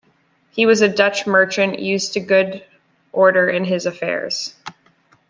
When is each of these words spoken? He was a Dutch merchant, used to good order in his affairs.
He 0.49 0.65
was 0.65 0.81
a 0.81 0.89
Dutch 0.89 1.27
merchant, 1.27 1.77
used 1.77 2.13
to 2.13 2.19
good 2.21 2.65
order 3.13 3.47
in 3.47 3.65
his 3.65 3.85
affairs. 3.85 4.55